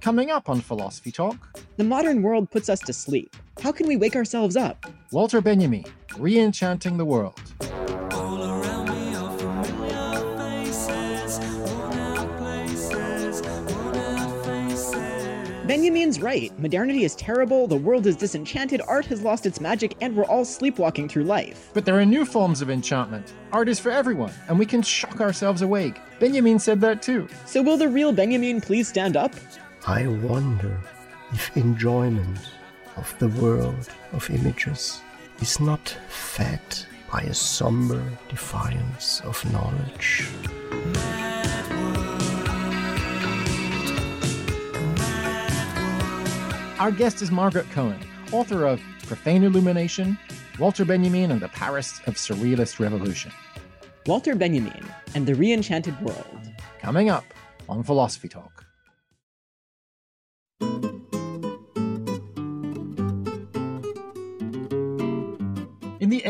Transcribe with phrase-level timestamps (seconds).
[0.00, 3.34] Coming up on Philosophy Talk, The modern world puts us to sleep.
[3.60, 4.86] How can we wake ourselves up?
[5.10, 5.84] Walter Benjamin,
[6.16, 7.40] re-enchanting the world.
[8.12, 11.38] All around me are familiar faces,
[12.38, 15.66] places, worn out faces.
[15.66, 16.56] Benjamin's right.
[16.60, 20.44] Modernity is terrible, the world is disenchanted, art has lost its magic, and we're all
[20.44, 21.70] sleepwalking through life.
[21.74, 23.32] But there are new forms of enchantment.
[23.52, 25.98] Art is for everyone, and we can shock ourselves awake.
[26.20, 27.26] Benjamin said that too.
[27.46, 29.34] So will the real Benjamin please stand up?
[29.88, 30.78] I wonder
[31.32, 32.50] if enjoyment
[32.98, 35.00] of the world of images
[35.40, 36.60] is not fed
[37.10, 40.28] by a somber defiance of knowledge.
[46.78, 47.98] Our guest is Margaret Cohen,
[48.30, 50.18] author of Profane Illumination,
[50.58, 53.32] Walter Benjamin and the Paris of Surrealist Revolution.
[54.04, 54.84] Walter Benjamin
[55.14, 56.50] and the Reenchanted World.
[56.78, 57.24] Coming up
[57.70, 58.57] on Philosophy Talk.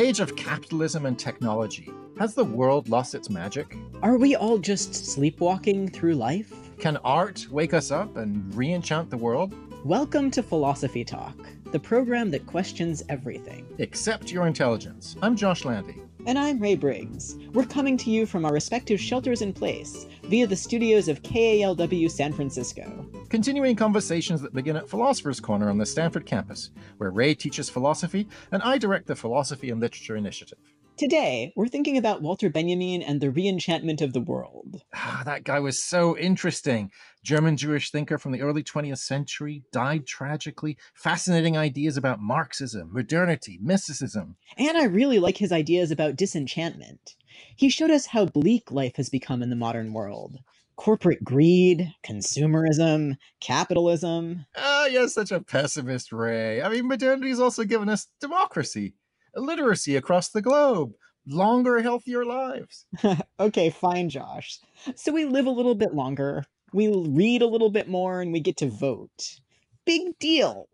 [0.08, 3.76] Age of capitalism and technology, has the world lost its magic?
[4.00, 6.50] Are we all just sleepwalking through life?
[6.78, 9.54] Can art wake us up and re enchant the world?
[9.84, 11.36] Welcome to Philosophy Talk,
[11.72, 13.66] the program that questions everything.
[13.76, 15.14] Except your intelligence.
[15.20, 16.00] I'm Josh Landy.
[16.28, 17.38] And I'm Ray Briggs.
[17.54, 22.10] We're coming to you from our respective shelters in place via the studios of KALW
[22.10, 23.06] San Francisco.
[23.30, 28.28] Continuing conversations that begin at Philosopher's Corner on the Stanford campus, where Ray teaches philosophy
[28.52, 30.58] and I direct the Philosophy and Literature Initiative.
[30.98, 34.82] Today, we're thinking about Walter Benjamin and the reenchantment of the world.
[34.92, 36.90] Ah, that guy was so interesting.
[37.22, 40.76] German Jewish thinker from the early 20th century, died tragically.
[40.94, 44.34] Fascinating ideas about Marxism, modernity, mysticism.
[44.56, 47.14] And I really like his ideas about disenchantment.
[47.54, 50.38] He showed us how bleak life has become in the modern world.
[50.74, 54.46] Corporate greed, consumerism, capitalism.
[54.56, 56.60] Ah, you're such a pessimist, Ray.
[56.60, 58.94] I mean, modernity's also given us democracy,
[59.34, 60.92] literacy across the globe,
[61.26, 62.86] longer, healthier lives.
[63.40, 64.58] okay, fine, Josh.
[64.96, 68.40] So we live a little bit longer, we read a little bit more, and we
[68.40, 69.40] get to vote.
[69.84, 70.68] Big deal.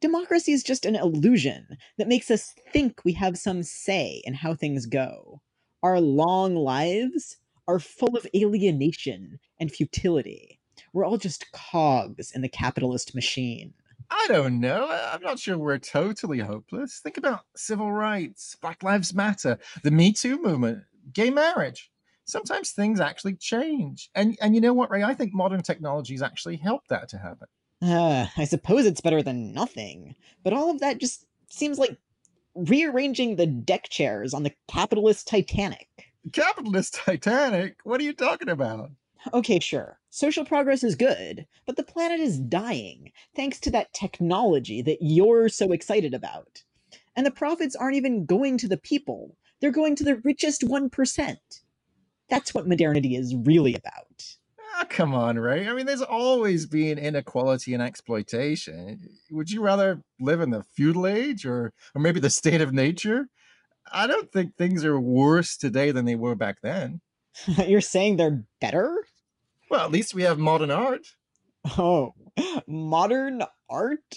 [0.00, 1.66] Democracy is just an illusion
[1.98, 5.40] that makes us think we have some say in how things go.
[5.82, 10.60] Our long lives are full of alienation and futility.
[10.92, 13.74] We're all just cogs in the capitalist machine.
[14.10, 14.88] I don't know.
[14.90, 17.00] I'm not sure we're totally hopeless.
[17.00, 21.90] Think about civil rights, Black Lives Matter, the Me Too movement, gay marriage.
[22.24, 24.10] Sometimes things actually change.
[24.14, 25.02] And and you know what, Ray?
[25.02, 27.48] I think modern technologies actually help that to happen.
[27.82, 31.96] Uh, I suppose it's better than nothing, but all of that just seems like
[32.54, 35.88] rearranging the deck chairs on the capitalist Titanic.
[36.32, 37.76] Capitalist Titanic?
[37.84, 38.90] What are you talking about?
[39.32, 39.98] Okay, sure.
[40.16, 45.50] Social progress is good, but the planet is dying thanks to that technology that you're
[45.50, 46.62] so excited about.
[47.14, 51.36] And the profits aren't even going to the people, they're going to the richest 1%.
[52.30, 54.38] That's what modernity is really about.
[54.76, 55.68] Ah, come on, Ray.
[55.68, 58.98] I mean, there's always been inequality and exploitation.
[59.30, 63.28] Would you rather live in the feudal age or, or maybe the state of nature?
[63.92, 67.02] I don't think things are worse today than they were back then.
[67.66, 69.04] You're saying they're better?
[69.70, 71.06] Well, at least we have modern art.
[71.78, 72.14] Oh,
[72.66, 74.14] modern art?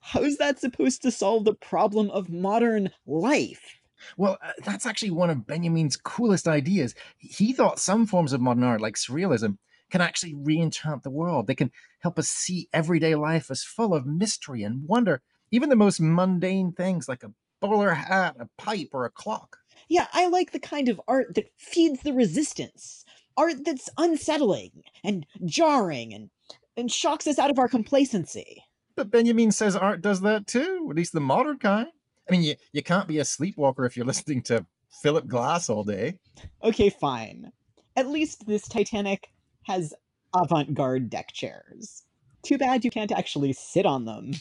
[0.00, 3.80] How's that supposed to solve the problem of modern life?
[4.16, 6.94] Well, uh, that's actually one of Benjamin's coolest ideas.
[7.18, 9.58] He thought some forms of modern art, like surrealism,
[9.90, 11.46] can actually re-enchant the world.
[11.46, 15.22] They can help us see everyday life as full of mystery and wonder.
[15.50, 19.58] Even the most mundane things like a bowler hat, a pipe, or a clock.
[19.88, 23.04] Yeah, I like the kind of art that feeds the resistance.
[23.38, 26.28] Art that's unsettling and jarring and,
[26.76, 28.64] and shocks us out of our complacency.
[28.96, 31.86] But Benjamin says art does that too, at least the modern kind.
[32.28, 34.66] I mean, you, you can't be a sleepwalker if you're listening to
[35.02, 36.18] Philip Glass all day.
[36.62, 37.52] Okay, fine.
[37.96, 39.28] At least this Titanic
[39.62, 39.94] has
[40.34, 42.02] avant garde deck chairs.
[42.42, 44.32] Too bad you can't actually sit on them.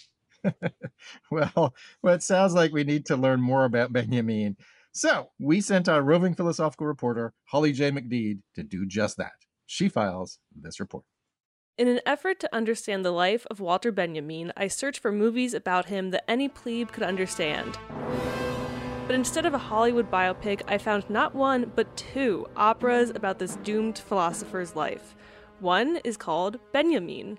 [1.30, 4.56] Well, well, it sounds like we need to learn more about Benjamin.
[4.98, 7.92] So we sent our roving philosophical reporter, Holly J.
[7.92, 9.34] McDede, to do just that.
[9.68, 11.04] She files this report.
[11.78, 15.86] In an effort to understand the life of Walter Benjamin, I searched for movies about
[15.86, 17.78] him that any plebe could understand.
[19.06, 23.56] But instead of a Hollywood biopic, I found not one, but two operas about this
[23.58, 25.16] doomed philosopher's life.
[25.60, 27.38] One is called Benjamin.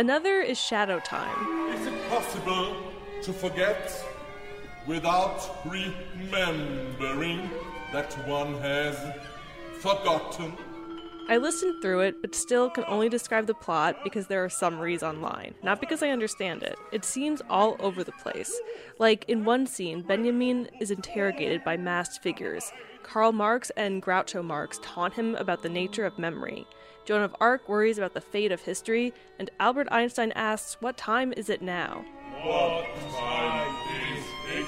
[0.00, 1.68] Another is Shadow Time.
[1.74, 2.74] Is it possible
[3.20, 3.92] to forget?
[4.86, 7.50] without remembering
[7.92, 8.96] that one has
[9.80, 10.56] forgotten.
[11.28, 15.02] I listened through it, but still can only describe the plot because there are summaries
[15.02, 16.76] online, not because I understand it.
[16.92, 18.58] It seems all over the place.
[18.98, 22.72] Like, in one scene, Benjamin is interrogated by masked figures.
[23.02, 26.66] Karl Marx and Groucho Marx taunt him about the nature of memory.
[27.10, 31.32] Joan of Arc worries about the fate of history, and Albert Einstein asks, What time
[31.36, 32.04] is it now?
[32.44, 32.86] What
[33.18, 33.76] time
[34.16, 34.24] is
[34.54, 34.66] it?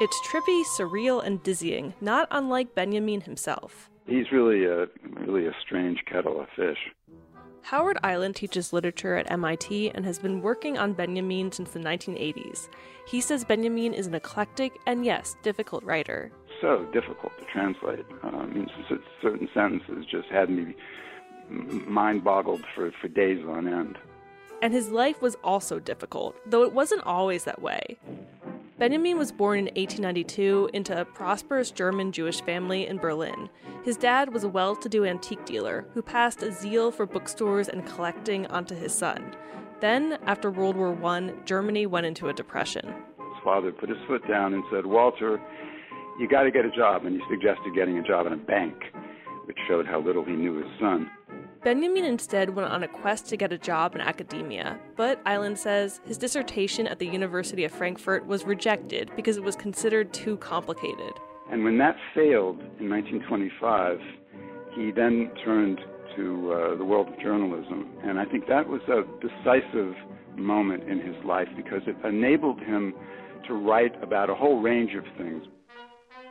[0.00, 3.90] It's trippy, surreal, and dizzying, not unlike Benjamin himself.
[4.06, 4.86] He's really a
[5.26, 6.78] really a strange kettle of fish.
[7.62, 12.68] Howard Eiland teaches literature at MIT and has been working on Benjamin since the 1980s.
[13.08, 16.30] He says Benjamin is an eclectic and, yes, difficult writer.
[16.60, 18.06] So difficult to translate.
[18.24, 18.68] Uh, I mean,
[19.20, 20.74] certain sentences just had me
[21.50, 23.98] mind boggled for, for days on end.
[24.62, 27.98] And his life was also difficult, though it wasn't always that way.
[28.78, 33.48] Benjamin was born in 1892 into a prosperous German Jewish family in Berlin.
[33.84, 37.68] His dad was a well to do antique dealer who passed a zeal for bookstores
[37.68, 39.34] and collecting onto his son.
[39.80, 42.86] Then, after World War I, Germany went into a depression.
[42.86, 45.40] His father put his foot down and said, Walter,
[46.18, 47.04] you got to get a job.
[47.04, 48.74] And he suggested getting a job in a bank,
[49.46, 51.10] which showed how little he knew his son.
[51.62, 56.00] Benjamin instead went on a quest to get a job in academia, but Eiland says
[56.04, 61.12] his dissertation at the University of Frankfurt was rejected because it was considered too complicated.
[61.50, 63.98] And when that failed in 1925,
[64.76, 65.80] he then turned
[66.16, 67.90] to uh, the world of journalism.
[68.04, 69.94] And I think that was a decisive
[70.36, 72.94] moment in his life because it enabled him
[73.48, 75.44] to write about a whole range of things.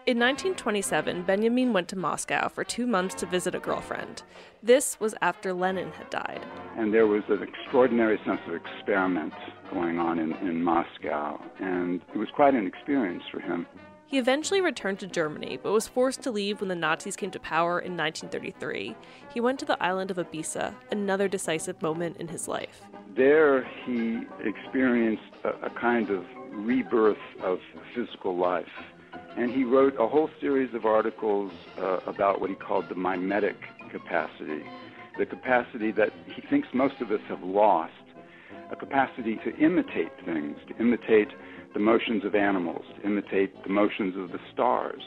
[0.07, 4.21] In 1927, Benjamin went to Moscow for two months to visit a girlfriend.
[4.61, 6.45] This was after Lenin had died.
[6.77, 9.33] And there was an extraordinary sense of experiment
[9.73, 11.41] going on in, in Moscow.
[11.59, 13.65] And it was quite an experience for him.
[14.05, 17.39] He eventually returned to Germany, but was forced to leave when the Nazis came to
[17.39, 18.95] power in 1933.
[19.33, 22.83] He went to the island of Ibiza, another decisive moment in his life.
[23.17, 27.57] There, he experienced a, a kind of rebirth of
[27.95, 28.69] physical life.
[29.37, 33.57] And he wrote a whole series of articles uh, about what he called the mimetic
[33.91, 34.63] capacity,
[35.17, 37.93] the capacity that he thinks most of us have lost,
[38.71, 41.29] a capacity to imitate things, to imitate
[41.73, 45.01] the motions of animals, to imitate the motions of the stars.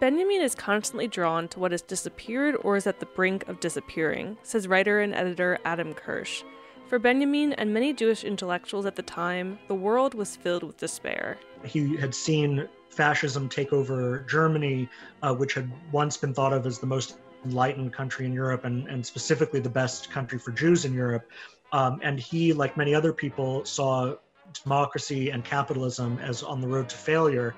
[0.00, 4.36] Benjamin is constantly drawn to what has disappeared or is at the brink of disappearing,
[4.42, 6.44] says writer and editor Adam Kirsch.
[6.86, 11.38] For Benjamin and many Jewish intellectuals at the time, the world was filled with despair.
[11.64, 14.88] He had seen fascism take over Germany,
[15.22, 18.86] uh, which had once been thought of as the most enlightened country in Europe and,
[18.88, 21.30] and specifically the best country for Jews in Europe.
[21.72, 24.14] Um, and he, like many other people, saw
[24.62, 27.54] democracy and capitalism as on the road to failure.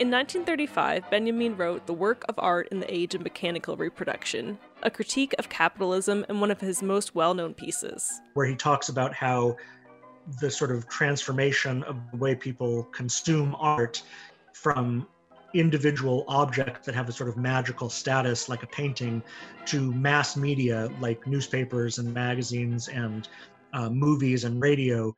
[0.00, 4.90] In 1935, Benjamin wrote The Work of Art in the Age of Mechanical Reproduction, a
[4.90, 8.10] critique of capitalism and one of his most well known pieces.
[8.32, 9.58] Where he talks about how
[10.40, 14.02] the sort of transformation of the way people consume art
[14.54, 15.06] from
[15.52, 19.22] individual objects that have a sort of magical status like a painting
[19.66, 23.28] to mass media like newspapers and magazines and
[23.74, 25.14] uh, movies and radio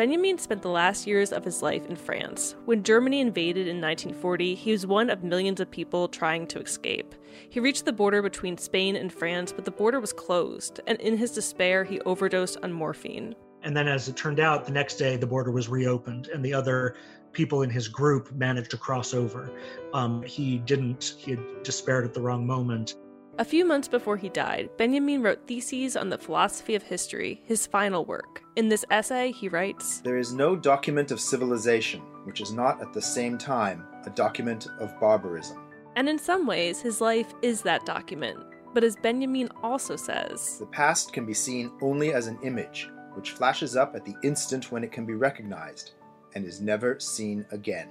[0.00, 2.56] Benjamin spent the last years of his life in France.
[2.64, 7.14] When Germany invaded in 1940, he was one of millions of people trying to escape.
[7.50, 11.18] He reached the border between Spain and France, but the border was closed, and in
[11.18, 13.34] his despair, he overdosed on morphine.
[13.62, 16.54] And then, as it turned out, the next day the border was reopened, and the
[16.54, 16.96] other
[17.32, 19.52] people in his group managed to cross over.
[19.92, 22.94] Um, he didn't, he had despaired at the wrong moment.
[23.38, 27.66] A few months before he died, Benjamin wrote Theses on the Philosophy of History, his
[27.66, 28.42] final work.
[28.56, 32.92] In this essay, he writes There is no document of civilization which is not at
[32.92, 35.58] the same time a document of barbarism.
[35.96, 38.38] And in some ways, his life is that document.
[38.72, 43.32] But as Benjamin also says, The past can be seen only as an image, which
[43.32, 45.92] flashes up at the instant when it can be recognized,
[46.34, 47.88] and is never seen again.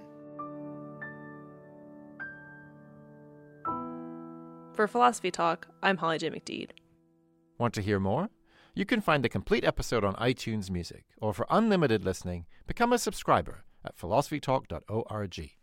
[4.79, 6.29] For Philosophy Talk, I'm Holly J.
[6.29, 6.69] McDede.
[7.57, 8.29] Want to hear more?
[8.73, 12.97] You can find the complete episode on iTunes Music, or for unlimited listening, become a
[12.97, 15.58] subscriber at philosophytalk.org.